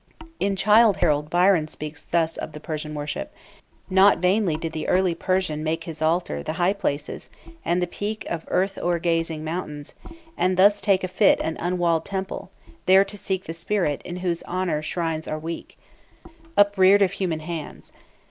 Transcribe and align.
In 0.39 0.55
"Childe 0.55 0.97
Harold" 0.97 1.29
Byron 1.29 1.67
speaks 1.67 2.01
thus 2.09 2.35
of 2.35 2.53
the 2.53 2.59
Persian 2.59 2.95
worship: 2.95 3.31
"Not 3.87 4.17
vainly 4.17 4.55
did 4.57 4.73
the 4.73 4.87
early 4.87 5.13
Persian 5.13 5.63
make 5.63 5.83
His 5.83 6.01
altar 6.01 6.41
the 6.41 6.53
high 6.57 6.73
places 6.73 7.29
and 7.63 7.83
the 7.83 7.85
peak 7.85 8.25
Of 8.27 8.43
earth 8.47 8.79
o'er 8.79 8.97
gazing 8.97 9.43
mountains, 9.43 9.93
and 10.35 10.57
thus 10.57 10.81
take 10.81 11.03
A 11.03 11.07
fit 11.07 11.39
and 11.43 11.55
unwalled 11.59 12.05
temple, 12.05 12.49
there 12.87 13.05
to 13.05 13.15
seek 13.15 13.43
The 13.43 13.53
Spirit, 13.53 14.01
in 14.01 14.15
whose 14.25 14.41
honor 14.47 14.81
shrines 14.81 15.27
are 15.27 15.37
weak, 15.37 15.77
Upreared 16.57 17.03
of 17.03 17.11
human 17.11 17.41
hands. 17.41 17.91